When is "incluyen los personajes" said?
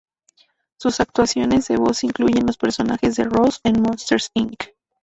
2.03-3.15